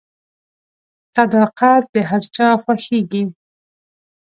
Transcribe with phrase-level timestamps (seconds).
[1.15, 3.23] •صداقت د هر چا خوښیږي.